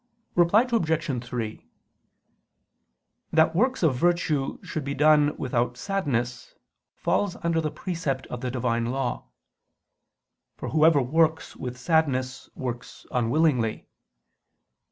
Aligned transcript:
Reply 0.33 0.63
Obj. 0.63 1.23
3: 1.23 1.69
That 3.31 3.53
works 3.53 3.83
of 3.83 3.95
virtue 3.95 4.57
should 4.63 4.83
be 4.83 4.95
done 4.95 5.37
without 5.37 5.77
sadness, 5.77 6.55
falls 6.95 7.35
under 7.43 7.61
the 7.61 7.69
precept 7.69 8.25
of 8.25 8.41
the 8.41 8.49
Divine 8.49 8.87
law; 8.87 9.27
for 10.57 10.69
whoever 10.69 11.03
works 11.03 11.55
with 11.55 11.77
sadness 11.77 12.49
works 12.55 13.05
unwillingly. 13.11 13.89